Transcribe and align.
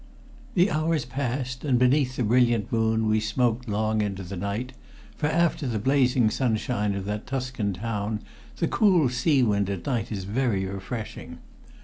The 0.55 0.71
hours 0.71 1.05
passed, 1.05 1.63
and 1.63 1.77
beneath 1.77 2.15
the 2.15 2.23
brilliant 2.23 2.71
moon 2.71 3.05
we 3.07 3.19
smoked 3.19 3.69
long 3.69 4.01
into 4.01 4.23
the 4.23 4.35
night, 4.35 4.73
for 5.15 5.27
after 5.27 5.67
the 5.67 5.77
blazing 5.77 6.31
sunshine 6.31 6.95
of 6.95 7.05
that 7.05 7.27
Tuscan 7.27 7.71
town 7.73 8.21
the 8.57 8.67
cool 8.67 9.09
sea 9.09 9.43
wind 9.43 9.69
at 9.69 9.85
night 9.85 10.11
is 10.11 10.23
very 10.23 10.65
refreshing. 10.65 11.37